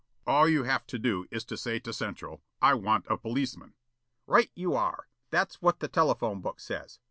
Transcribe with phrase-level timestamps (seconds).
[0.25, 3.75] "All you have to do is to say to Central: 'I want a policeman.'"
[4.25, 5.07] "Right you are.
[5.29, 6.97] That's what the telephone book says.